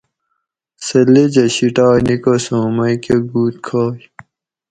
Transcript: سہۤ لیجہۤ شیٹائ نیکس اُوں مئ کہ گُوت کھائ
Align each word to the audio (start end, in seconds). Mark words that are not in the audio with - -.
سہۤ 0.85 1.05
لیجہۤ 1.13 1.47
شیٹائ 1.55 1.97
نیکس 2.07 2.45
اُوں 2.53 2.69
مئ 2.75 2.95
کہ 3.03 3.15
گُوت 3.29 3.55
کھائ 3.65 3.97